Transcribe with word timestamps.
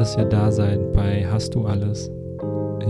dass 0.00 0.16
ihr 0.16 0.24
da 0.24 0.50
seid 0.50 0.94
bei 0.94 1.30
Hast 1.30 1.54
du 1.54 1.66
alles? 1.66 2.10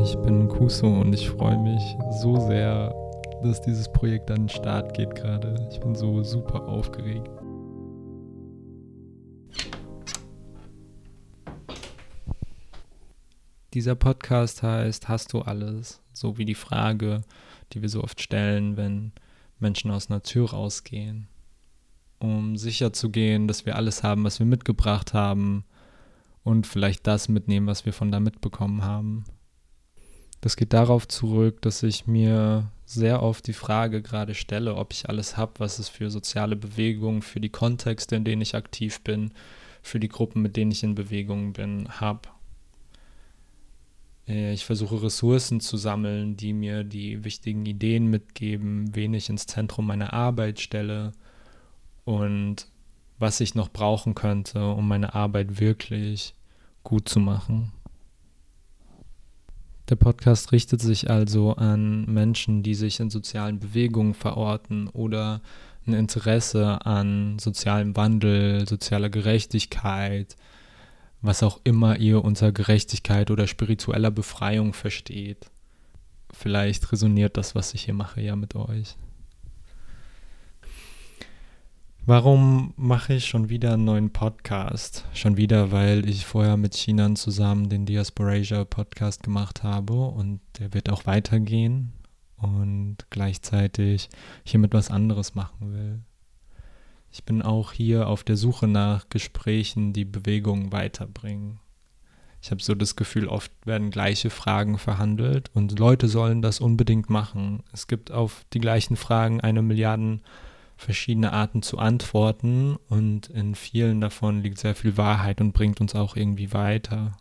Ich 0.01 0.15
bin 0.19 0.47
Kuso 0.47 0.87
und 0.87 1.13
ich 1.13 1.29
freue 1.29 1.59
mich 1.59 1.83
so 2.21 2.39
sehr, 2.47 2.95
dass 3.43 3.61
dieses 3.61 3.91
Projekt 3.91 4.31
an 4.31 4.43
den 4.43 4.49
Start 4.49 4.95
geht 4.95 5.17
gerade. 5.17 5.57
Ich 5.73 5.81
bin 5.81 5.97
so 5.97 6.23
super 6.23 6.69
aufgeregt. 6.69 7.29
Dieser 13.75 13.97
Podcast 13.97 14.63
heißt 14.63 15.09
Hast 15.09 15.33
du 15.33 15.41
alles? 15.41 16.01
So 16.13 16.39
wie 16.39 16.45
die 16.45 16.55
Frage, 16.55 17.23
die 17.73 17.83
wir 17.83 17.89
so 17.89 18.05
oft 18.05 18.21
stellen, 18.21 18.77
wenn 18.77 19.11
Menschen 19.59 19.91
aus 19.91 20.11
einer 20.11 20.23
Tür 20.23 20.51
rausgehen. 20.51 21.27
Um 22.21 22.57
sicherzugehen, 22.57 23.49
dass 23.49 23.67
wir 23.67 23.75
alles 23.75 24.05
haben, 24.05 24.23
was 24.23 24.39
wir 24.39 24.47
mitgebracht 24.47 25.13
haben 25.13 25.65
und 26.43 26.67
vielleicht 26.67 27.07
das 27.07 27.29
mitnehmen, 27.29 27.67
was 27.67 27.87
wir 27.87 27.93
von 27.93 28.11
da 28.11 28.21
mitbekommen 28.21 28.85
haben. 28.85 29.25
Das 30.41 30.57
geht 30.57 30.73
darauf 30.73 31.07
zurück, 31.07 31.61
dass 31.63 31.83
ich 31.83 32.07
mir 32.07 32.71
sehr 32.87 33.23
oft 33.23 33.47
die 33.47 33.53
Frage 33.53 34.01
gerade 34.03 34.35
stelle, 34.35 34.75
ob 34.75 34.93
ich 34.93 35.09
alles 35.09 35.37
habe, 35.37 35.53
was 35.59 35.79
es 35.79 35.89
für 35.89 36.11
soziale 36.11 36.57
Bewegungen, 36.57 37.23
für 37.23 37.41
die 37.41 37.51
Kontexte, 37.51 38.17
in 38.17 38.25
denen 38.25 38.43
ich 38.43 38.55
aktiv 38.55 39.03
bin, 39.03 39.33
für 39.83 40.01
die 40.01 40.09
Gruppen, 40.09 40.43
mit 40.43 40.57
denen 40.57 40.71
ich 40.71 40.83
in 40.83 40.95
Bewegung 40.95 41.53
bin, 41.53 41.89
habe. 42.01 42.29
Äh, 44.27 44.53
ich 44.53 44.65
versuche 44.65 45.03
Ressourcen 45.03 45.61
zu 45.61 45.77
sammeln, 45.77 46.37
die 46.37 46.53
mir 46.53 46.85
die 46.85 47.23
wichtigen 47.25 47.67
Ideen 47.67 48.07
mitgeben, 48.07 48.95
wen 48.95 49.15
ich 49.15 49.29
ins 49.29 49.47
Zentrum 49.47 49.87
meiner 49.87 50.13
Arbeit 50.13 50.61
stelle 50.61 51.13
und 52.05 52.67
was 53.21 53.41
ich 53.41 53.55
noch 53.55 53.71
brauchen 53.71 54.15
könnte, 54.15 54.71
um 54.71 54.89
meine 54.89 55.15
Arbeit 55.15 55.61
wirklich 55.61 56.35
gut 56.83 57.09
zu 57.09 57.21
machen. 57.21 57.73
Der 59.89 59.97
Podcast 59.97 60.53
richtet 60.53 60.81
sich 60.81 61.11
also 61.11 61.55
an 61.57 62.07
Menschen, 62.07 62.63
die 62.63 62.75
sich 62.75 63.01
in 63.01 63.11
sozialen 63.11 63.59
Bewegungen 63.59 64.15
verorten 64.15 64.89
oder 64.89 65.41
ein 65.87 65.95
Interesse 65.95 66.85
an 66.87 67.39
sozialem 67.39 67.97
Wandel, 67.97 68.69
sozialer 68.69 69.11
Gerechtigkeit, 69.11 70.37
was 71.23 71.43
auch 71.43 71.61
immer 71.65 71.99
ihr 71.99 72.25
unter 72.25 72.53
Gerechtigkeit 72.53 73.31
oder 73.31 73.47
spiritueller 73.47 74.11
Befreiung 74.11 74.73
versteht. 74.73 75.51
Vielleicht 76.33 76.93
resoniert 76.93 77.37
das, 77.37 77.55
was 77.55 77.75
ich 77.75 77.85
hier 77.85 77.95
mache, 77.95 78.21
ja 78.21 78.37
mit 78.37 78.55
euch. 78.55 78.97
Warum 82.11 82.75
mache 82.77 83.15
ich 83.15 83.27
schon 83.27 83.51
wieder 83.51 83.75
einen 83.75 83.85
neuen 83.85 84.11
Podcast? 84.11 85.05
Schon 85.15 85.37
wieder, 85.37 85.71
weil 85.71 86.09
ich 86.09 86.27
vorher 86.27 86.57
mit 86.57 86.75
Chinan 86.75 87.15
zusammen 87.15 87.69
den 87.69 87.87
Diasporasia 87.87 88.65
Podcast 88.65 89.23
gemacht 89.23 89.63
habe 89.63 89.93
und 89.93 90.41
der 90.59 90.75
wird 90.75 90.91
auch 90.91 91.07
weitergehen 91.07 91.93
und 92.37 92.97
gleichzeitig 93.11 94.09
hiermit 94.43 94.75
was 94.75 94.91
anderes 94.91 95.37
machen 95.37 95.73
will. 95.73 96.01
Ich 97.13 97.23
bin 97.23 97.43
auch 97.43 97.71
hier 97.71 98.09
auf 98.09 98.25
der 98.25 98.37
Suche 98.37 98.67
nach 98.67 99.09
Gesprächen, 99.09 99.93
die 99.93 100.05
Bewegung 100.05 100.73
weiterbringen. 100.73 101.61
Ich 102.43 102.51
habe 102.51 102.61
so 102.61 102.75
das 102.75 102.97
Gefühl, 102.97 103.29
oft 103.29 103.53
werden 103.65 103.93
gleiche 103.93 104.31
Fragen 104.31 104.79
verhandelt 104.79 105.49
und 105.55 105.79
Leute 105.79 106.09
sollen 106.09 106.43
das 106.43 106.59
unbedingt 106.59 107.09
machen. 107.09 107.63
Es 107.73 107.87
gibt 107.87 108.11
auf 108.11 108.45
die 108.53 108.59
gleichen 108.59 108.97
Fragen 108.97 109.41
eine 109.41 109.63
Milliarden 109.63 110.23
verschiedene 110.81 111.33
Arten 111.33 111.63
zu 111.63 111.79
antworten 111.79 112.77
und 112.89 113.29
in 113.29 113.55
vielen 113.55 114.01
davon 114.01 114.43
liegt 114.43 114.59
sehr 114.59 114.75
viel 114.75 114.97
Wahrheit 114.97 115.41
und 115.41 115.53
bringt 115.53 115.81
uns 115.81 115.95
auch 115.95 116.17
irgendwie 116.17 116.53
weiter. 116.53 117.13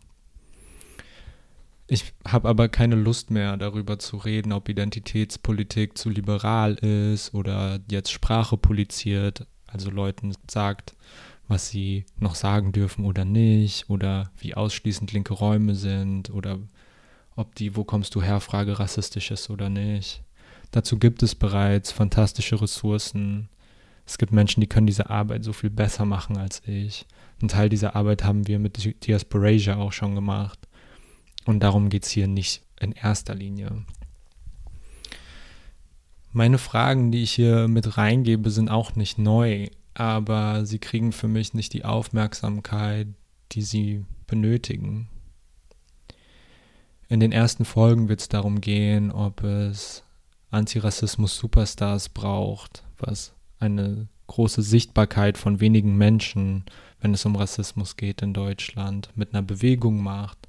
Ich 1.86 2.12
habe 2.26 2.48
aber 2.48 2.68
keine 2.68 2.94
Lust 2.94 3.30
mehr 3.30 3.56
darüber 3.56 3.98
zu 3.98 4.16
reden, 4.16 4.52
ob 4.52 4.68
Identitätspolitik 4.68 5.98
zu 5.98 6.08
liberal 6.08 6.74
ist 6.74 7.34
oder 7.34 7.80
jetzt 7.90 8.12
Sprache 8.12 8.56
poliziert, 8.56 9.46
also 9.66 9.90
Leuten 9.90 10.32
sagt, 10.48 10.94
was 11.48 11.68
sie 11.68 12.06
noch 12.18 12.36
sagen 12.36 12.72
dürfen 12.72 13.04
oder 13.04 13.24
nicht 13.24 13.90
oder 13.90 14.30
wie 14.38 14.54
ausschließend 14.54 15.12
linke 15.12 15.34
Räume 15.34 15.74
sind 15.74 16.30
oder 16.30 16.60
ob 17.36 17.54
die 17.56 17.76
Wo 17.76 17.84
kommst 17.84 18.14
du 18.14 18.22
her 18.22 18.40
Frage 18.40 18.78
rassistisch 18.78 19.32
ist 19.32 19.50
oder 19.50 19.68
nicht. 19.68 20.22
Dazu 20.70 20.98
gibt 20.98 21.22
es 21.22 21.34
bereits 21.34 21.90
fantastische 21.90 22.60
Ressourcen. 22.60 23.48
Es 24.06 24.18
gibt 24.18 24.32
Menschen, 24.32 24.60
die 24.60 24.66
können 24.66 24.86
diese 24.86 25.10
Arbeit 25.10 25.44
so 25.44 25.52
viel 25.52 25.70
besser 25.70 26.04
machen 26.04 26.36
als 26.36 26.62
ich. 26.66 27.06
Ein 27.42 27.48
Teil 27.48 27.68
dieser 27.68 27.96
Arbeit 27.96 28.24
haben 28.24 28.46
wir 28.46 28.58
mit 28.58 29.06
Diasporasia 29.06 29.76
auch 29.76 29.92
schon 29.92 30.14
gemacht. 30.14 30.58
Und 31.44 31.60
darum 31.60 31.88
geht 31.88 32.04
es 32.04 32.10
hier 32.10 32.28
nicht 32.28 32.62
in 32.80 32.92
erster 32.92 33.34
Linie. 33.34 33.84
Meine 36.32 36.58
Fragen, 36.58 37.10
die 37.10 37.22
ich 37.22 37.32
hier 37.32 37.66
mit 37.66 37.98
reingebe, 37.98 38.50
sind 38.50 38.68
auch 38.68 38.94
nicht 38.94 39.18
neu, 39.18 39.68
aber 39.94 40.64
sie 40.64 40.78
kriegen 40.78 41.10
für 41.10 41.26
mich 41.26 41.54
nicht 41.54 41.72
die 41.72 41.84
Aufmerksamkeit, 41.84 43.08
die 43.52 43.62
sie 43.62 44.04
benötigen. 44.28 45.08
In 47.08 47.18
den 47.18 47.32
ersten 47.32 47.64
Folgen 47.64 48.08
wird 48.08 48.20
es 48.20 48.28
darum 48.28 48.60
gehen, 48.60 49.10
ob 49.10 49.42
es 49.42 50.04
Antirassismus-Superstars 50.50 52.08
braucht, 52.08 52.84
was 52.98 53.32
eine 53.58 54.08
große 54.26 54.62
Sichtbarkeit 54.62 55.38
von 55.38 55.60
wenigen 55.60 55.96
Menschen, 55.96 56.64
wenn 57.00 57.14
es 57.14 57.24
um 57.24 57.36
Rassismus 57.36 57.96
geht 57.96 58.22
in 58.22 58.32
Deutschland, 58.32 59.10
mit 59.14 59.34
einer 59.34 59.42
Bewegung 59.42 60.02
macht. 60.02 60.48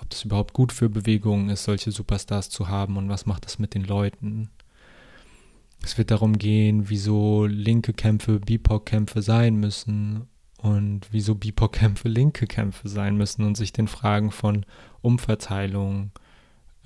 Ob 0.00 0.08
das 0.08 0.24
überhaupt 0.24 0.54
gut 0.54 0.72
für 0.72 0.88
Bewegungen 0.88 1.50
ist, 1.50 1.64
solche 1.64 1.92
Superstars 1.92 2.48
zu 2.48 2.68
haben 2.68 2.96
und 2.96 3.08
was 3.08 3.26
macht 3.26 3.44
das 3.44 3.58
mit 3.58 3.74
den 3.74 3.84
Leuten. 3.84 4.48
Es 5.82 5.98
wird 5.98 6.10
darum 6.10 6.38
gehen, 6.38 6.88
wieso 6.88 7.46
linke 7.46 7.92
Kämpfe 7.92 8.40
BIPOC-Kämpfe 8.40 9.22
sein 9.22 9.56
müssen 9.56 10.26
und 10.58 11.06
wieso 11.10 11.34
BIPOC-Kämpfe 11.34 12.08
linke 12.08 12.46
Kämpfe 12.46 12.88
sein 12.88 13.16
müssen 13.16 13.44
und 13.44 13.56
sich 13.56 13.72
den 13.72 13.88
Fragen 13.88 14.30
von 14.30 14.66
Umverteilung 15.00 16.10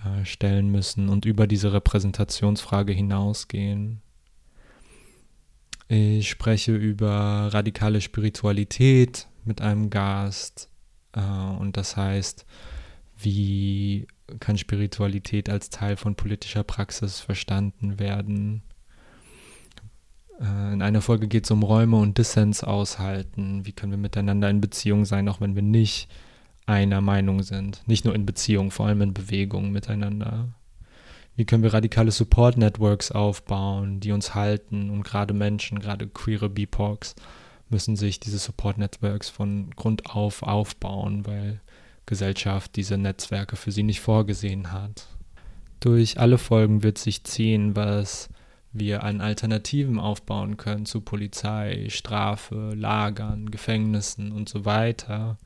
äh, 0.04 0.24
stellen 0.24 0.70
müssen 0.70 1.08
und 1.08 1.24
über 1.24 1.46
diese 1.46 1.72
Repräsentationsfrage 1.72 2.92
hinausgehen. 2.92 4.00
Ich 5.88 6.30
spreche 6.30 6.74
über 6.74 7.50
radikale 7.52 8.00
Spiritualität 8.00 9.28
mit 9.44 9.60
einem 9.60 9.90
Gast 9.90 10.68
äh, 11.12 11.20
und 11.20 11.76
das 11.76 11.96
heißt, 11.96 12.46
wie 13.16 14.06
kann 14.40 14.58
Spiritualität 14.58 15.48
als 15.48 15.70
Teil 15.70 15.96
von 15.96 16.14
politischer 16.14 16.64
Praxis 16.64 17.20
verstanden 17.20 17.98
werden? 17.98 18.62
Äh, 20.40 20.72
in 20.72 20.82
einer 20.82 21.02
Folge 21.02 21.28
geht 21.28 21.44
es 21.44 21.50
um 21.50 21.62
Räume 21.62 21.96
und 21.96 22.18
Dissens 22.18 22.64
aushalten. 22.64 23.66
Wie 23.66 23.72
können 23.72 23.92
wir 23.92 23.98
miteinander 23.98 24.50
in 24.50 24.60
Beziehung 24.60 25.04
sein, 25.04 25.28
auch 25.28 25.40
wenn 25.40 25.54
wir 25.54 25.62
nicht 25.62 26.08
einer 26.66 27.00
Meinung 27.00 27.42
sind. 27.42 27.82
Nicht 27.86 28.04
nur 28.04 28.14
in 28.14 28.26
Beziehung, 28.26 28.70
vor 28.70 28.86
allem 28.86 29.02
in 29.02 29.14
Bewegung 29.14 29.70
miteinander. 29.70 30.48
Wie 31.36 31.44
können 31.44 31.62
wir 31.62 31.74
radikale 31.74 32.12
Support 32.12 32.56
Networks 32.56 33.10
aufbauen, 33.10 34.00
die 34.00 34.12
uns 34.12 34.34
halten 34.34 34.90
und 34.90 35.02
gerade 35.02 35.34
Menschen, 35.34 35.80
gerade 35.80 36.06
queere 36.06 36.48
BIPOCs, 36.48 37.16
müssen 37.70 37.96
sich 37.96 38.20
diese 38.20 38.38
Support 38.38 38.78
Networks 38.78 39.28
von 39.28 39.70
Grund 39.70 40.06
auf 40.06 40.42
aufbauen, 40.42 41.26
weil 41.26 41.60
Gesellschaft 42.06 42.76
diese 42.76 42.98
Netzwerke 42.98 43.56
für 43.56 43.72
sie 43.72 43.82
nicht 43.82 44.00
vorgesehen 44.00 44.70
hat. 44.72 45.08
Durch 45.80 46.20
alle 46.20 46.38
Folgen 46.38 46.82
wird 46.82 46.98
sich 46.98 47.24
ziehen, 47.24 47.74
was 47.74 48.28
wir 48.72 49.04
an 49.04 49.20
Alternativen 49.20 49.98
aufbauen 49.98 50.56
können 50.56 50.86
zu 50.86 51.00
Polizei, 51.00 51.86
Strafe, 51.90 52.72
Lagern, 52.74 53.50
Gefängnissen 53.50 54.32
und 54.32 54.48
so 54.48 54.64
weiter. 54.64 55.38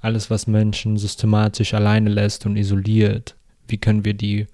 Alles, 0.00 0.30
was 0.30 0.46
Menschen 0.46 0.98
systematisch 0.98 1.74
alleine 1.74 2.10
lässt 2.10 2.46
und 2.46 2.56
isoliert. 2.56 3.36
Wie 3.66 3.78
können 3.78 4.04
wir 4.04 4.14
die 4.14 4.46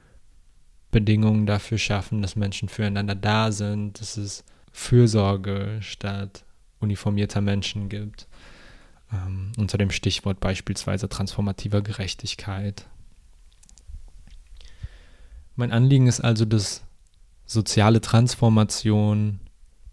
Bedingungen 0.91 1.47
dafür 1.47 1.79
schaffen, 1.79 2.23
dass 2.23 2.37
Menschen 2.37 2.69
füreinander 2.69 3.15
da 3.15 3.51
sind, 3.51 4.01
dass 4.01 4.17
es 4.17 4.45
Fürsorge 4.73 5.79
statt 5.81 6.45
uniformierter 6.81 7.41
Menschen 7.41 7.89
gibt. 7.89 8.27
Ähm, 9.13 9.53
unter 9.57 9.79
dem 9.79 9.91
Stichwort 9.91 10.41
beispielsweise 10.41 11.09
transformativer 11.09 11.83
Gerechtigkeit. 11.83 12.87
Mein 15.55 15.73
Anliegen 15.73 16.07
ist 16.07 16.21
also, 16.21 16.45
dass 16.45 16.83
soziale 17.45 18.01
Transformation, 18.01 19.41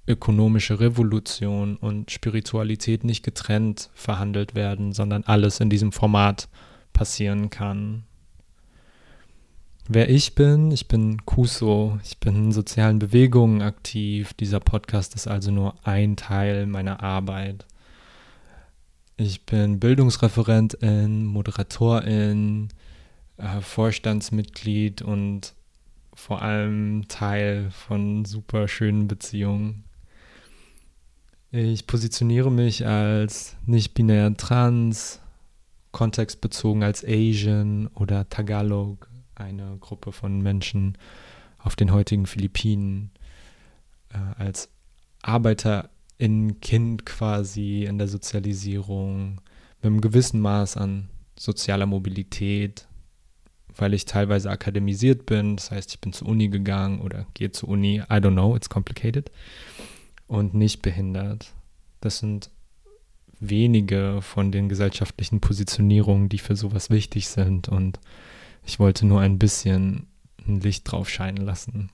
ökonomische 0.10 0.80
Revolution 0.80 1.78
und 1.78 2.12
Spiritualität 2.12 3.04
nicht 3.04 3.24
getrennt 3.24 3.90
verhandelt 3.94 4.56
werden, 4.56 4.92
sondern 4.92 5.24
alles 5.24 5.60
in 5.60 5.70
diesem 5.70 5.92
Format 5.92 6.50
passieren 6.92 7.50
kann. 7.50 8.04
Wer 9.88 10.10
ich 10.10 10.36
bin, 10.36 10.72
ich 10.72 10.88
bin 10.88 11.26
Kuso, 11.26 12.00
ich 12.04 12.20
bin 12.20 12.36
in 12.36 12.52
sozialen 12.52 13.00
Bewegungen 13.00 13.62
aktiv. 13.62 14.34
Dieser 14.34 14.60
Podcast 14.60 15.16
ist 15.16 15.28
also 15.28 15.50
nur 15.50 15.76
ein 15.84 16.16
Teil 16.16 16.68
meiner 16.68 17.02
Arbeit. 17.02 17.66
Ich 19.18 19.46
bin 19.46 19.80
Bildungsreferentin, 19.80 21.26
Moderatorin, 21.26 22.70
äh, 23.38 23.62
Vorstandsmitglied 23.62 25.02
und 25.02 25.54
vor 26.14 26.42
allem 26.42 27.08
Teil 27.08 27.72
von 27.72 28.26
super 28.26 28.68
schönen 28.68 29.08
Beziehungen. 29.08 29.86
Ich 31.52 31.88
positioniere 31.88 32.52
mich 32.52 32.86
als 32.86 33.56
nicht-binär 33.66 34.38
trans, 34.38 35.20
kontextbezogen 35.92 36.84
als 36.84 37.04
Asian 37.04 37.88
oder 37.96 38.30
Tagalog, 38.30 39.10
eine 39.34 39.78
Gruppe 39.80 40.12
von 40.12 40.42
Menschen 40.42 40.96
auf 41.58 41.76
den 41.76 41.92
heutigen 41.92 42.28
Philippinen, 42.28 43.10
äh, 44.14 44.20
als 44.38 44.70
Arbeiterin-Kind 45.24 47.08
quasi 47.08 47.86
in 47.86 47.98
der 47.98 48.08
Sozialisierung, 48.08 49.42
mit 49.82 49.86
einem 49.86 50.02
gewissen 50.02 50.42
Maß 50.42 50.78
an 50.78 51.10
sozialer 51.36 51.88
Mobilität, 51.88 52.88
weil 53.76 53.96
ich 53.96 54.06
teilweise 54.06 54.52
akademisiert 54.52 55.26
bin, 55.26 55.56
das 55.56 55.72
heißt, 55.72 55.90
ich 55.90 56.00
bin 56.00 56.14
zur 56.14 56.28
Uni 56.28 56.50
gegangen 56.50 57.02
oder 57.02 57.26
gehe 57.34 57.52
zur 57.52 57.70
Uni, 57.70 58.02
I 58.02 58.18
don't 58.18 58.34
know, 58.34 58.56
it's 58.56 58.70
complicated, 58.70 59.32
und 60.30 60.54
nicht 60.54 60.82
behindert. 60.82 61.52
Das 62.00 62.20
sind 62.20 62.50
wenige 63.42 64.22
von 64.22 64.52
den 64.52 64.70
gesellschaftlichen 64.70 65.42
Positionierungen, 65.42 66.30
die 66.30 66.38
für 66.38 66.56
sowas 66.56 66.90
wichtig 66.90 67.28
sind 67.28 67.68
und 67.68 68.00
ich 68.66 68.80
wollte 68.80 69.06
nur 69.06 69.20
ein 69.22 69.40
bisschen 69.40 70.08
ein 70.48 70.62
Licht 70.62 70.90
drauf 70.90 71.10
scheinen 71.10 71.44
lassen. 71.46 71.90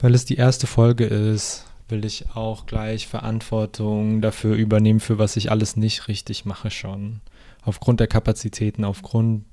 Weil 0.00 0.14
es 0.14 0.24
die 0.24 0.36
erste 0.36 0.66
Folge 0.66 1.06
ist, 1.06 1.66
will 1.88 2.04
ich 2.04 2.30
auch 2.34 2.66
gleich 2.66 3.08
Verantwortung 3.08 4.20
dafür 4.20 4.54
übernehmen, 4.54 5.00
für 5.00 5.18
was 5.18 5.36
ich 5.36 5.50
alles 5.50 5.76
nicht 5.76 6.08
richtig 6.08 6.44
mache 6.44 6.70
schon. 6.70 7.20
Aufgrund 7.62 8.00
der 8.00 8.06
Kapazitäten, 8.06 8.84
aufgrund 8.84 9.44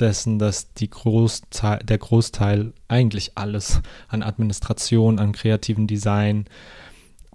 dessen, 0.00 0.38
dass 0.38 0.72
die 0.74 0.90
Großteil, 0.90 1.78
der 1.80 1.98
Großteil, 1.98 2.72
eigentlich 2.88 3.32
alles 3.36 3.80
an 4.08 4.22
Administration, 4.22 5.18
an 5.18 5.32
kreativen 5.32 5.86
Design, 5.86 6.46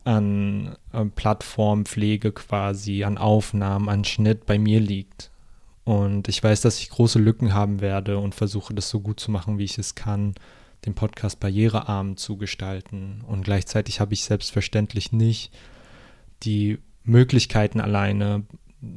an 0.03 0.75
äh, 0.91 1.05
Plattformpflege 1.05 2.31
quasi, 2.31 3.03
an 3.03 3.17
Aufnahmen, 3.17 3.89
an 3.89 4.03
Schnitt 4.03 4.45
bei 4.45 4.59
mir 4.59 4.79
liegt. 4.79 5.31
Und 5.85 6.27
ich 6.27 6.41
weiß, 6.41 6.61
dass 6.61 6.79
ich 6.79 6.89
große 6.89 7.19
Lücken 7.19 7.53
haben 7.53 7.81
werde 7.81 8.17
und 8.17 8.35
versuche 8.35 8.73
das 8.73 8.89
so 8.89 9.01
gut 9.01 9.19
zu 9.19 9.31
machen, 9.31 9.57
wie 9.57 9.65
ich 9.65 9.77
es 9.77 9.95
kann 9.95 10.33
den 10.85 10.95
Podcast 10.95 11.39
barrierearm 11.39 12.17
zu 12.17 12.37
gestalten. 12.37 13.21
Und 13.27 13.43
gleichzeitig 13.43 13.99
habe 13.99 14.13
ich 14.13 14.23
selbstverständlich 14.23 15.11
nicht 15.11 15.51
die 16.43 16.79
Möglichkeiten 17.03 17.79
alleine, 17.79 18.43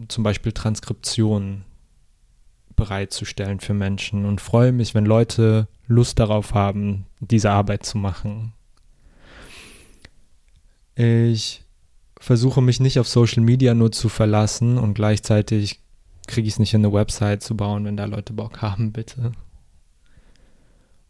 zum 0.09 0.25
Beispiel 0.25 0.53
Transkriptionen 0.53 1.65
bereitzustellen 2.77 3.61
für 3.61 3.75
Menschen 3.75 4.25
und 4.25 4.41
freue 4.41 4.73
mich, 4.73 4.95
wenn 4.95 5.07
Leute 5.07 5.69
Lust 5.89 6.19
darauf 6.19 6.55
haben, 6.55 7.07
diese 7.21 7.51
Arbeit 7.51 7.85
zu 7.85 7.99
machen. 7.99 8.53
Ich 10.95 11.63
versuche 12.19 12.63
mich 12.63 12.81
nicht 12.81 12.99
auf 12.99 13.09
Social 13.09 13.43
Media 13.43 13.75
nur 13.75 13.93
zu 13.93 14.09
verlassen 14.09 14.79
und 14.79 14.95
gleichzeitig 14.95 15.81
kriege 16.27 16.49
ich 16.49 16.55
es 16.55 16.59
nicht 16.59 16.75
in 16.75 16.85
eine 16.85 16.93
Website 16.93 17.43
zu 17.43 17.57
bauen, 17.57 17.85
wenn 17.85 17.97
da 17.97 18.05
Leute 18.05 18.33
Bock 18.33 18.63
haben, 18.63 18.93
bitte. 18.93 19.33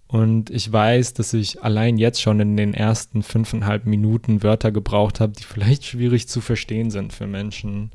Und 0.08 0.50
ich 0.50 0.72
weiß, 0.72 1.14
dass 1.14 1.32
ich 1.32 1.62
allein 1.64 1.98
jetzt 1.98 2.22
schon 2.22 2.38
in 2.38 2.56
den 2.56 2.74
ersten 2.74 3.22
fünfeinhalb 3.22 3.86
Minuten 3.86 4.42
Wörter 4.42 4.70
gebraucht 4.70 5.20
habe, 5.20 5.32
die 5.32 5.42
vielleicht 5.42 5.84
schwierig 5.84 6.28
zu 6.28 6.40
verstehen 6.40 6.90
sind 6.90 7.12
für 7.12 7.26
Menschen. 7.26 7.90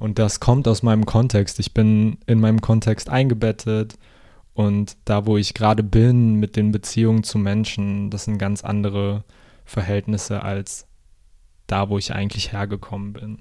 Und 0.00 0.18
das 0.18 0.40
kommt 0.40 0.66
aus 0.66 0.82
meinem 0.82 1.04
Kontext. 1.04 1.60
Ich 1.60 1.74
bin 1.74 2.18
in 2.26 2.40
meinem 2.40 2.62
Kontext 2.62 3.10
eingebettet 3.10 3.98
und 4.54 4.96
da, 5.04 5.26
wo 5.26 5.36
ich 5.36 5.54
gerade 5.54 5.82
bin 5.82 6.36
mit 6.36 6.56
den 6.56 6.72
Beziehungen 6.72 7.22
zu 7.22 7.38
Menschen, 7.38 8.10
das 8.10 8.24
sind 8.24 8.38
ganz 8.38 8.64
andere 8.64 9.24
Verhältnisse 9.66 10.42
als 10.42 10.86
da, 11.66 11.90
wo 11.90 11.98
ich 11.98 12.14
eigentlich 12.14 12.50
hergekommen 12.50 13.12
bin. 13.12 13.38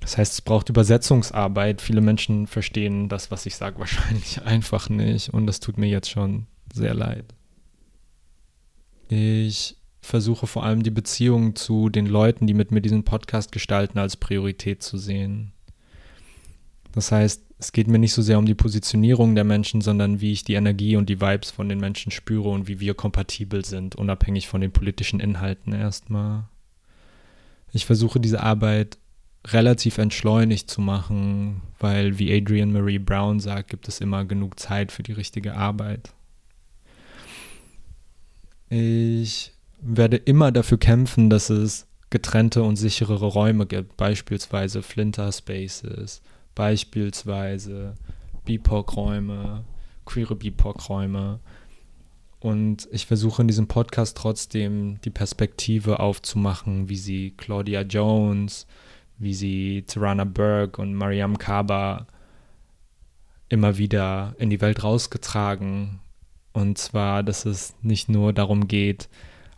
Das 0.00 0.16
heißt, 0.16 0.32
es 0.32 0.40
braucht 0.40 0.70
Übersetzungsarbeit. 0.70 1.82
Viele 1.82 2.00
Menschen 2.00 2.46
verstehen 2.46 3.08
das, 3.10 3.30
was 3.30 3.44
ich 3.44 3.54
sage, 3.56 3.78
wahrscheinlich 3.78 4.42
einfach 4.42 4.88
nicht. 4.88 5.28
Und 5.28 5.46
das 5.46 5.60
tut 5.60 5.76
mir 5.76 5.88
jetzt 5.88 6.10
schon 6.10 6.46
sehr 6.72 6.94
leid. 6.94 7.34
Ich 9.08 9.76
versuche 10.04 10.46
vor 10.46 10.64
allem 10.64 10.82
die 10.82 10.90
Beziehung 10.90 11.56
zu 11.56 11.88
den 11.88 12.06
Leuten, 12.06 12.46
die 12.46 12.54
mit 12.54 12.70
mir 12.70 12.80
diesen 12.80 13.04
Podcast 13.04 13.52
gestalten, 13.52 13.98
als 13.98 14.16
Priorität 14.16 14.82
zu 14.82 14.98
sehen. 14.98 15.52
Das 16.92 17.10
heißt, 17.10 17.42
es 17.58 17.72
geht 17.72 17.88
mir 17.88 17.98
nicht 17.98 18.12
so 18.12 18.22
sehr 18.22 18.38
um 18.38 18.46
die 18.46 18.54
Positionierung 18.54 19.34
der 19.34 19.44
Menschen, 19.44 19.80
sondern 19.80 20.20
wie 20.20 20.32
ich 20.32 20.44
die 20.44 20.54
Energie 20.54 20.96
und 20.96 21.08
die 21.08 21.20
Vibes 21.20 21.50
von 21.50 21.68
den 21.68 21.80
Menschen 21.80 22.12
spüre 22.12 22.50
und 22.50 22.68
wie 22.68 22.80
wir 22.80 22.94
kompatibel 22.94 23.64
sind, 23.64 23.96
unabhängig 23.96 24.48
von 24.48 24.60
den 24.60 24.70
politischen 24.70 25.18
Inhalten 25.20 25.72
erstmal. 25.72 26.44
Ich 27.72 27.86
versuche 27.86 28.20
diese 28.20 28.42
Arbeit 28.42 28.98
relativ 29.46 29.98
entschleunigt 29.98 30.70
zu 30.70 30.80
machen, 30.80 31.62
weil, 31.78 32.18
wie 32.18 32.32
Adrian 32.32 32.72
Marie 32.72 32.98
Brown 32.98 33.40
sagt, 33.40 33.70
gibt 33.70 33.88
es 33.88 34.00
immer 34.00 34.24
genug 34.24 34.60
Zeit 34.60 34.92
für 34.92 35.02
die 35.02 35.12
richtige 35.12 35.54
Arbeit. 35.54 36.12
Ich 38.68 39.53
werde 39.84 40.16
immer 40.16 40.50
dafür 40.50 40.78
kämpfen, 40.78 41.30
dass 41.30 41.50
es 41.50 41.86
getrennte 42.10 42.62
und 42.62 42.76
sicherere 42.76 43.26
Räume 43.26 43.66
gibt, 43.66 43.96
beispielsweise 43.96 44.82
Flinter 44.82 45.30
Spaces, 45.30 46.22
beispielsweise 46.54 47.94
BIPOC-Räume, 48.44 49.64
queere 50.06 50.34
BIPOC-Räume. 50.34 51.40
Und 52.40 52.88
ich 52.92 53.06
versuche 53.06 53.42
in 53.42 53.48
diesem 53.48 53.68
Podcast 53.68 54.16
trotzdem 54.16 55.00
die 55.04 55.10
Perspektive 55.10 56.00
aufzumachen, 56.00 56.88
wie 56.88 56.96
sie 56.96 57.32
Claudia 57.36 57.82
Jones, 57.82 58.66
wie 59.18 59.34
sie 59.34 59.84
Tirana 59.86 60.24
Burke 60.24 60.80
und 60.80 60.94
Mariam 60.94 61.38
Kaba 61.38 62.06
immer 63.48 63.78
wieder 63.78 64.34
in 64.38 64.50
die 64.50 64.60
Welt 64.60 64.82
rausgetragen 64.82 66.00
und 66.54 66.78
zwar, 66.78 67.22
dass 67.22 67.44
es 67.44 67.74
nicht 67.82 68.08
nur 68.08 68.32
darum 68.32 68.68
geht, 68.68 69.08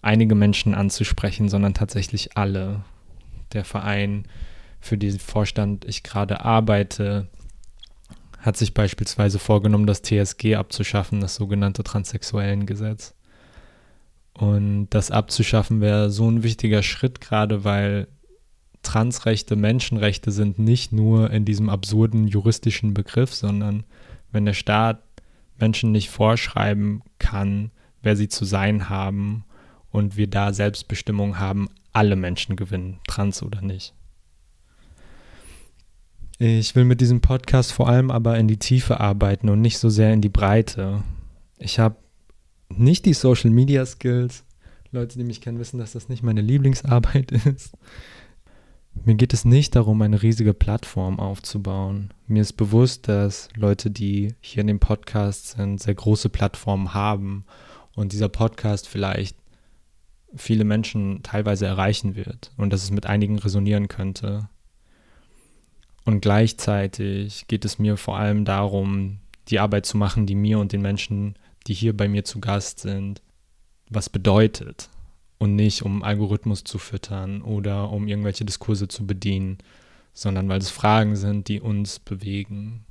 einige 0.06 0.36
Menschen 0.36 0.74
anzusprechen, 0.74 1.48
sondern 1.48 1.74
tatsächlich 1.74 2.36
alle. 2.36 2.84
Der 3.52 3.64
Verein, 3.64 4.26
für 4.80 4.96
den 4.96 5.18
Vorstand 5.18 5.84
ich 5.84 6.02
gerade 6.02 6.44
arbeite, 6.44 7.28
hat 8.38 8.56
sich 8.56 8.72
beispielsweise 8.72 9.38
vorgenommen, 9.38 9.86
das 9.86 10.02
TSG 10.02 10.54
abzuschaffen, 10.54 11.20
das 11.20 11.34
sogenannte 11.34 11.82
Transsexuellengesetz. 11.82 13.14
Und 14.32 14.88
das 14.90 15.10
abzuschaffen 15.10 15.80
wäre 15.80 16.10
so 16.10 16.30
ein 16.30 16.42
wichtiger 16.42 16.82
Schritt, 16.82 17.20
gerade 17.20 17.64
weil 17.64 18.06
Transrechte 18.82 19.56
Menschenrechte 19.56 20.30
sind 20.30 20.60
nicht 20.60 20.92
nur 20.92 21.30
in 21.30 21.44
diesem 21.44 21.68
absurden 21.68 22.28
juristischen 22.28 22.94
Begriff, 22.94 23.34
sondern 23.34 23.82
wenn 24.30 24.44
der 24.44 24.54
Staat 24.54 25.02
Menschen 25.58 25.90
nicht 25.90 26.10
vorschreiben 26.10 27.02
kann, 27.18 27.72
wer 28.02 28.14
sie 28.14 28.28
zu 28.28 28.44
sein 28.44 28.88
haben 28.88 29.44
und 29.90 30.16
wir 30.16 30.26
da 30.26 30.52
Selbstbestimmung 30.52 31.38
haben, 31.38 31.68
alle 31.92 32.16
Menschen 32.16 32.56
gewinnen, 32.56 33.00
trans 33.06 33.42
oder 33.42 33.62
nicht. 33.62 33.94
Ich 36.38 36.74
will 36.74 36.84
mit 36.84 37.00
diesem 37.00 37.22
Podcast 37.22 37.72
vor 37.72 37.88
allem 37.88 38.10
aber 38.10 38.38
in 38.38 38.46
die 38.46 38.58
Tiefe 38.58 39.00
arbeiten 39.00 39.48
und 39.48 39.62
nicht 39.62 39.78
so 39.78 39.88
sehr 39.88 40.12
in 40.12 40.20
die 40.20 40.28
Breite. 40.28 41.02
Ich 41.58 41.78
habe 41.78 41.96
nicht 42.68 43.06
die 43.06 43.14
Social 43.14 43.50
Media 43.50 43.86
Skills. 43.86 44.44
Leute, 44.92 45.18
die 45.18 45.24
mich 45.24 45.40
kennen, 45.40 45.58
wissen, 45.58 45.78
dass 45.78 45.92
das 45.92 46.08
nicht 46.08 46.22
meine 46.22 46.42
Lieblingsarbeit 46.42 47.32
ist. 47.46 47.72
Mir 49.04 49.14
geht 49.14 49.32
es 49.32 49.44
nicht 49.44 49.76
darum, 49.76 50.02
eine 50.02 50.22
riesige 50.22 50.54
Plattform 50.54 51.20
aufzubauen. 51.20 52.12
Mir 52.26 52.42
ist 52.42 52.54
bewusst, 52.54 53.08
dass 53.08 53.48
Leute, 53.54 53.90
die 53.90 54.34
hier 54.40 54.62
in 54.62 54.66
dem 54.66 54.80
Podcast 54.80 55.56
sind, 55.56 55.80
sehr 55.80 55.94
große 55.94 56.28
Plattformen 56.28 56.94
haben 56.94 57.44
und 57.94 58.12
dieser 58.12 58.28
Podcast 58.28 58.88
vielleicht 58.88 59.36
viele 60.34 60.64
Menschen 60.64 61.22
teilweise 61.22 61.66
erreichen 61.66 62.16
wird 62.16 62.50
und 62.56 62.72
dass 62.72 62.82
es 62.82 62.90
mit 62.90 63.06
einigen 63.06 63.38
resonieren 63.38 63.88
könnte. 63.88 64.48
Und 66.04 66.20
gleichzeitig 66.20 67.46
geht 67.48 67.64
es 67.64 67.78
mir 67.78 67.96
vor 67.96 68.16
allem 68.16 68.44
darum, 68.44 69.18
die 69.48 69.58
Arbeit 69.58 69.86
zu 69.86 69.96
machen, 69.96 70.26
die 70.26 70.34
mir 70.34 70.58
und 70.58 70.72
den 70.72 70.82
Menschen, 70.82 71.34
die 71.66 71.74
hier 71.74 71.96
bei 71.96 72.08
mir 72.08 72.24
zu 72.24 72.40
Gast 72.40 72.80
sind, 72.80 73.22
was 73.88 74.08
bedeutet 74.08 74.88
und 75.38 75.54
nicht 75.54 75.82
um 75.82 76.02
Algorithmus 76.02 76.64
zu 76.64 76.78
füttern 76.78 77.42
oder 77.42 77.90
um 77.90 78.08
irgendwelche 78.08 78.44
Diskurse 78.44 78.88
zu 78.88 79.06
bedienen, 79.06 79.58
sondern 80.12 80.48
weil 80.48 80.58
es 80.58 80.70
Fragen 80.70 81.14
sind, 81.14 81.48
die 81.48 81.60
uns 81.60 81.98
bewegen. 81.98 82.85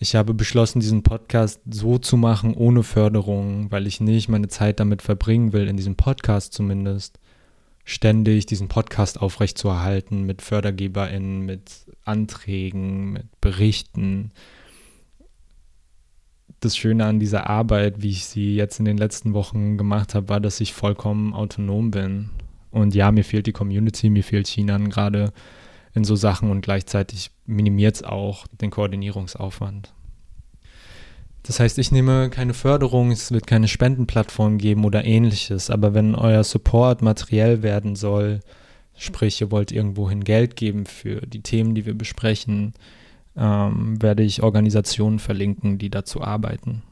Ich 0.00 0.14
habe 0.14 0.32
beschlossen, 0.32 0.78
diesen 0.78 1.02
Podcast 1.02 1.60
so 1.68 1.98
zu 1.98 2.16
machen, 2.16 2.54
ohne 2.54 2.84
Förderung, 2.84 3.72
weil 3.72 3.88
ich 3.88 4.00
nicht 4.00 4.28
meine 4.28 4.46
Zeit 4.46 4.78
damit 4.78 5.02
verbringen 5.02 5.52
will, 5.52 5.66
in 5.66 5.76
diesem 5.76 5.96
Podcast 5.96 6.52
zumindest, 6.52 7.18
ständig 7.84 8.46
diesen 8.46 8.68
Podcast 8.68 9.20
aufrechtzuerhalten 9.20 10.22
mit 10.22 10.40
FördergeberInnen, 10.40 11.40
mit 11.40 11.86
Anträgen, 12.04 13.10
mit 13.12 13.40
Berichten. 13.40 14.30
Das 16.60 16.76
Schöne 16.76 17.04
an 17.06 17.18
dieser 17.18 17.48
Arbeit, 17.48 18.00
wie 18.00 18.10
ich 18.10 18.26
sie 18.26 18.54
jetzt 18.54 18.78
in 18.78 18.84
den 18.84 18.98
letzten 18.98 19.34
Wochen 19.34 19.78
gemacht 19.78 20.14
habe, 20.14 20.28
war, 20.28 20.38
dass 20.38 20.60
ich 20.60 20.74
vollkommen 20.74 21.34
autonom 21.34 21.90
bin. 21.90 22.30
Und 22.70 22.94
ja, 22.94 23.10
mir 23.10 23.24
fehlt 23.24 23.48
die 23.48 23.52
Community, 23.52 24.10
mir 24.10 24.22
fehlt 24.22 24.46
China 24.46 24.78
gerade 24.78 25.32
in 25.94 26.04
so 26.04 26.16
Sachen 26.16 26.50
und 26.50 26.60
gleichzeitig 26.60 27.30
minimiert 27.46 27.96
es 27.96 28.02
auch 28.02 28.46
den 28.48 28.70
Koordinierungsaufwand. 28.70 29.92
Das 31.42 31.60
heißt, 31.60 31.78
ich 31.78 31.92
nehme 31.92 32.28
keine 32.30 32.52
Förderung, 32.52 33.10
es 33.10 33.32
wird 33.32 33.46
keine 33.46 33.68
Spendenplattform 33.68 34.58
geben 34.58 34.84
oder 34.84 35.04
ähnliches, 35.04 35.70
aber 35.70 35.94
wenn 35.94 36.14
euer 36.14 36.44
Support 36.44 37.00
materiell 37.00 37.62
werden 37.62 37.96
soll, 37.96 38.40
sprich, 38.96 39.40
ihr 39.40 39.50
wollt 39.50 39.72
irgendwohin 39.72 40.24
Geld 40.24 40.56
geben 40.56 40.84
für 40.84 41.22
die 41.22 41.40
Themen, 41.40 41.74
die 41.74 41.86
wir 41.86 41.94
besprechen, 41.94 42.74
ähm, 43.36 44.02
werde 44.02 44.24
ich 44.24 44.42
Organisationen 44.42 45.20
verlinken, 45.20 45.78
die 45.78 45.90
dazu 45.90 46.20
arbeiten. 46.20 46.82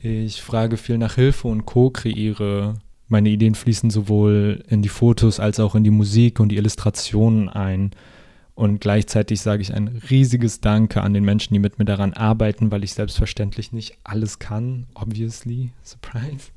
Ich 0.00 0.42
frage 0.42 0.76
viel 0.76 0.98
nach 0.98 1.14
Hilfe 1.14 1.46
und 1.46 1.64
co-kreiere. 1.64 2.74
Meine 3.12 3.28
Ideen 3.28 3.54
fließen 3.54 3.90
sowohl 3.90 4.64
in 4.68 4.80
die 4.80 4.88
Fotos 4.88 5.38
als 5.38 5.60
auch 5.60 5.74
in 5.74 5.84
die 5.84 5.90
Musik 5.90 6.40
und 6.40 6.48
die 6.48 6.56
Illustrationen 6.56 7.50
ein. 7.50 7.90
Und 8.54 8.80
gleichzeitig 8.80 9.42
sage 9.42 9.60
ich 9.60 9.74
ein 9.74 10.00
riesiges 10.08 10.62
Danke 10.62 11.02
an 11.02 11.12
den 11.12 11.22
Menschen, 11.22 11.52
die 11.52 11.60
mit 11.60 11.78
mir 11.78 11.84
daran 11.84 12.14
arbeiten, 12.14 12.70
weil 12.70 12.84
ich 12.84 12.94
selbstverständlich 12.94 13.70
nicht 13.70 13.98
alles 14.02 14.38
kann. 14.38 14.86
Obviously. 14.94 15.72
Surprise. 15.82 16.52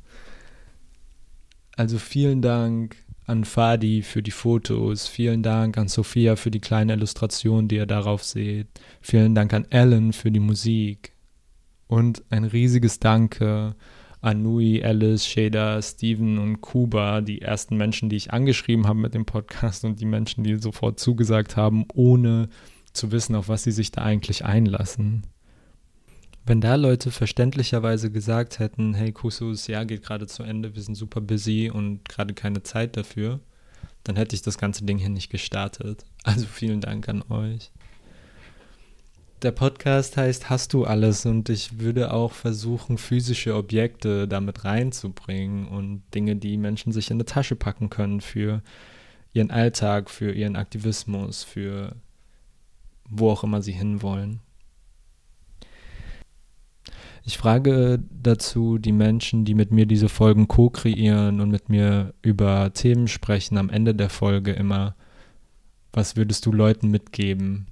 Also 1.76 1.98
vielen 1.98 2.42
Dank 2.42 2.96
an 3.26 3.44
Fadi 3.44 4.02
für 4.02 4.24
die 4.24 4.32
Fotos. 4.32 5.10
Vielen 5.10 5.44
Dank 5.44 5.78
an 5.78 5.90
Sophia 5.90 6.38
für 6.38 6.52
die 6.52 6.62
kleine 6.62 6.94
Illustration, 6.94 7.68
die 7.68 7.76
ihr 7.76 7.86
darauf 7.86 8.24
seht. 8.24 8.68
Vielen 9.02 9.36
Dank 9.36 9.54
an 9.54 9.66
Ellen 9.72 10.14
für 10.14 10.32
die 10.32 10.40
Musik. 10.40 11.12
Und 11.88 12.24
ein 12.30 12.46
riesiges 12.46 13.02
Danke 13.02 13.76
Anui, 14.26 14.84
Alice, 14.84 15.28
Shader, 15.28 15.82
Steven 15.82 16.40
und 16.40 16.62
Kuba, 16.62 17.22
die 17.22 17.42
ersten 17.42 17.78
Menschen, 17.78 18.10
die 18.10 18.16
ich 18.16 18.34
angeschrieben 18.34 18.88
habe 18.88 19.00
mit 19.00 19.14
dem 19.14 19.26
Podcast 19.26 19.86
und 19.86 20.00
die 20.00 20.06
Menschen, 20.06 20.44
die 20.44 20.56
sofort 20.56 21.00
zugesagt 21.00 21.56
haben, 21.56 21.86
ohne 21.94 22.50
zu 22.92 23.12
wissen, 23.12 23.36
auf 23.36 23.50
was 23.50 23.64
sie 23.64 23.72
sich 23.72 23.92
da 23.92 24.02
eigentlich 24.02 24.44
einlassen. 24.44 25.28
Wenn 26.46 26.62
da 26.62 26.76
Leute 26.76 27.12
verständlicherweise 27.12 28.12
gesagt 28.12 28.60
hätten, 28.60 28.94
hey 28.94 29.12
Kusus, 29.12 29.68
ja, 29.68 29.84
geht 29.84 30.04
gerade 30.04 30.28
zu 30.28 30.44
Ende, 30.44 30.76
wir 30.76 30.82
sind 30.82 30.96
super 30.96 31.22
busy 31.22 31.72
und 31.74 32.08
gerade 32.08 32.34
keine 32.34 32.64
Zeit 32.64 32.98
dafür, 32.98 33.40
dann 34.04 34.16
hätte 34.16 34.36
ich 34.36 34.42
das 34.42 34.58
ganze 34.58 34.86
Ding 34.86 34.98
hier 34.98 35.10
nicht 35.10 35.30
gestartet. 35.30 36.04
Also 36.24 36.46
vielen 36.48 36.82
Dank 36.82 37.08
an 37.10 37.24
euch 37.30 37.72
der 39.42 39.52
Podcast 39.52 40.18
heißt 40.18 40.50
Hast 40.50 40.74
du 40.74 40.86
alles 40.86 41.26
und 41.26 41.50
ich 41.50 41.80
würde 41.80 42.14
auch 42.14 42.32
versuchen, 42.32 42.98
physische 42.98 43.56
Objekte 43.56 44.28
damit 44.28 44.66
reinzubringen 44.66 45.68
und 45.68 46.04
Dinge, 46.14 46.36
die 46.36 46.58
Menschen 46.58 46.92
sich 46.92 47.12
in 47.12 47.20
die 47.20 47.26
Tasche 47.26 47.56
packen 47.56 47.90
können 47.90 48.22
für 48.22 48.62
ihren 49.34 49.52
Alltag, 49.52 50.10
für 50.10 50.32
ihren 50.32 50.56
Aktivismus, 50.56 51.44
für 51.44 51.96
wo 53.10 53.30
auch 53.30 53.44
immer 53.44 53.62
sie 53.62 53.74
hinwollen. 53.74 54.40
Ich 57.24 57.38
frage 57.38 58.04
dazu 58.12 58.78
die 58.78 58.92
Menschen, 58.92 59.46
die 59.46 59.56
mit 59.56 59.72
mir 59.72 59.88
diese 59.88 60.10
Folgen 60.10 60.48
co-kreieren 60.48 61.42
und 61.42 61.50
mit 61.50 61.70
mir 61.70 62.14
über 62.22 62.72
Themen 62.74 63.08
sprechen, 63.08 63.58
am 63.58 63.70
Ende 63.70 63.96
der 63.96 64.10
Folge 64.10 64.52
immer, 64.52 64.96
was 65.92 66.16
würdest 66.16 66.46
du 66.46 66.52
Leuten 66.52 66.92
mitgeben, 66.92 67.68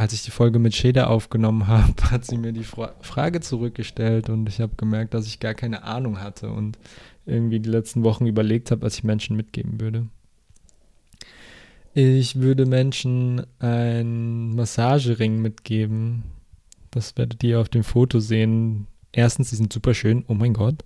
als 0.00 0.14
ich 0.14 0.22
die 0.22 0.30
Folge 0.30 0.58
mit 0.58 0.74
Sheda 0.74 1.08
aufgenommen 1.08 1.66
habe, 1.66 1.92
hat 2.10 2.24
sie 2.24 2.38
mir 2.38 2.52
die 2.52 2.64
Fra 2.64 2.94
Frage 3.02 3.40
zurückgestellt 3.40 4.30
und 4.30 4.48
ich 4.48 4.58
habe 4.58 4.72
gemerkt, 4.76 5.12
dass 5.12 5.26
ich 5.26 5.40
gar 5.40 5.52
keine 5.52 5.82
Ahnung 5.82 6.22
hatte 6.22 6.50
und 6.50 6.78
irgendwie 7.26 7.60
die 7.60 7.68
letzten 7.68 8.02
Wochen 8.02 8.26
überlegt 8.26 8.70
habe, 8.70 8.80
was 8.80 8.94
ich 8.94 9.04
Menschen 9.04 9.36
mitgeben 9.36 9.78
würde. 9.78 10.06
Ich 11.92 12.36
würde 12.36 12.64
Menschen 12.64 13.44
einen 13.58 14.54
Massagering 14.54 15.42
mitgeben. 15.42 16.22
Das 16.90 17.18
werdet 17.18 17.44
ihr 17.44 17.60
auf 17.60 17.68
dem 17.68 17.84
Foto 17.84 18.20
sehen. 18.20 18.86
Erstens, 19.12 19.50
sie 19.50 19.56
sind 19.56 19.70
super 19.70 19.92
schön. 19.92 20.24
Oh 20.28 20.34
mein 20.34 20.54
Gott. 20.54 20.82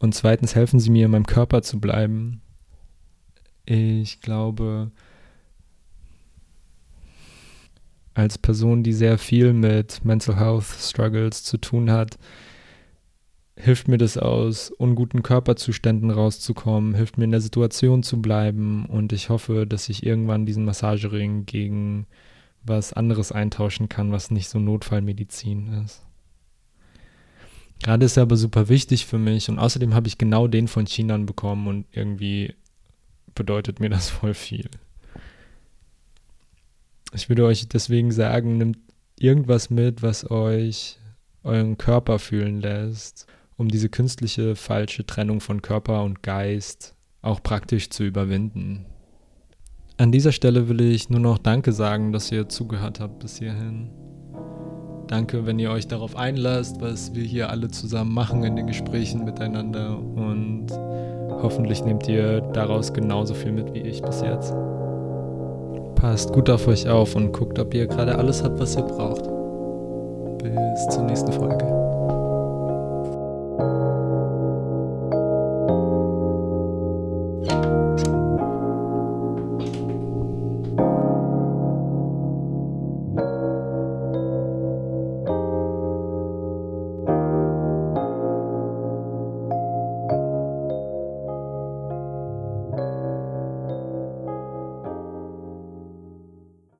Und 0.00 0.16
zweitens 0.16 0.56
helfen 0.56 0.80
sie 0.80 0.90
mir, 0.90 1.04
in 1.04 1.12
meinem 1.12 1.26
Körper 1.26 1.62
zu 1.62 1.78
bleiben. 1.78 2.40
Ich 3.64 4.20
glaube, 4.22 4.90
als 8.20 8.38
Person, 8.38 8.82
die 8.82 8.92
sehr 8.92 9.18
viel 9.18 9.52
mit 9.52 10.04
Mental 10.04 10.38
Health 10.38 10.64
Struggles 10.64 11.42
zu 11.42 11.58
tun 11.58 11.90
hat, 11.90 12.18
hilft 13.56 13.88
mir 13.88 13.98
das 13.98 14.16
aus 14.16 14.70
unguten 14.70 15.22
Körperzuständen 15.22 16.10
rauszukommen, 16.10 16.94
hilft 16.94 17.18
mir 17.18 17.24
in 17.24 17.30
der 17.30 17.40
Situation 17.40 18.02
zu 18.02 18.20
bleiben 18.20 18.86
und 18.86 19.12
ich 19.12 19.28
hoffe, 19.28 19.66
dass 19.66 19.88
ich 19.88 20.04
irgendwann 20.04 20.46
diesen 20.46 20.64
Massagering 20.64 21.46
gegen 21.46 22.06
was 22.62 22.92
anderes 22.92 23.32
eintauschen 23.32 23.88
kann, 23.88 24.12
was 24.12 24.30
nicht 24.30 24.48
so 24.48 24.58
Notfallmedizin 24.58 25.82
ist. 25.84 26.02
Gerade 27.82 28.04
ist 28.04 28.16
er 28.18 28.24
aber 28.24 28.36
super 28.36 28.68
wichtig 28.68 29.06
für 29.06 29.18
mich 29.18 29.48
und 29.48 29.58
außerdem 29.58 29.94
habe 29.94 30.08
ich 30.08 30.18
genau 30.18 30.46
den 30.46 30.68
von 30.68 30.84
Chinan 30.84 31.26
bekommen 31.26 31.66
und 31.66 31.86
irgendwie 31.92 32.54
bedeutet 33.34 33.80
mir 33.80 33.88
das 33.88 34.10
voll 34.10 34.34
viel. 34.34 34.68
Ich 37.12 37.28
würde 37.28 37.44
euch 37.44 37.68
deswegen 37.68 38.12
sagen, 38.12 38.58
nimmt 38.58 38.78
irgendwas 39.18 39.70
mit, 39.70 40.02
was 40.02 40.30
euch 40.30 40.98
euren 41.42 41.78
Körper 41.78 42.18
fühlen 42.18 42.60
lässt, 42.60 43.26
um 43.56 43.68
diese 43.68 43.88
künstliche 43.88 44.56
falsche 44.56 45.04
Trennung 45.04 45.40
von 45.40 45.62
Körper 45.62 46.04
und 46.04 46.22
Geist 46.22 46.94
auch 47.22 47.42
praktisch 47.42 47.90
zu 47.90 48.04
überwinden. 48.04 48.86
An 49.98 50.12
dieser 50.12 50.32
Stelle 50.32 50.68
will 50.68 50.80
ich 50.80 51.10
nur 51.10 51.20
noch 51.20 51.38
Danke 51.38 51.72
sagen, 51.72 52.12
dass 52.12 52.32
ihr 52.32 52.48
zugehört 52.48 53.00
habt 53.00 53.18
bis 53.18 53.38
hierhin. 53.38 53.90
Danke, 55.08 55.44
wenn 55.44 55.58
ihr 55.58 55.70
euch 55.70 55.88
darauf 55.88 56.16
einlasst, 56.16 56.80
was 56.80 57.14
wir 57.14 57.24
hier 57.24 57.50
alle 57.50 57.68
zusammen 57.68 58.14
machen 58.14 58.44
in 58.44 58.56
den 58.56 58.66
Gesprächen 58.66 59.24
miteinander 59.24 59.98
und 59.98 60.68
hoffentlich 61.42 61.84
nehmt 61.84 62.08
ihr 62.08 62.40
daraus 62.40 62.94
genauso 62.94 63.34
viel 63.34 63.52
mit 63.52 63.74
wie 63.74 63.80
ich 63.80 64.00
bis 64.00 64.20
jetzt. 64.22 64.54
Passt 66.00 66.32
gut 66.32 66.48
auf 66.48 66.66
euch 66.66 66.88
auf 66.88 67.14
und 67.14 67.30
guckt, 67.32 67.58
ob 67.58 67.74
ihr 67.74 67.86
gerade 67.86 68.16
alles 68.16 68.42
habt, 68.42 68.58
was 68.58 68.74
ihr 68.74 68.82
braucht. 68.84 69.39